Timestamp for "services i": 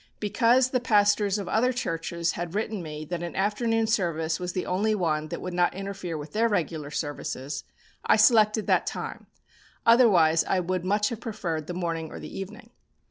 6.89-8.15